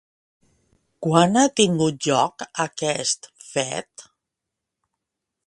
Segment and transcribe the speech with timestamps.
[1.07, 4.09] Quan ha tingut lloc aquest fet?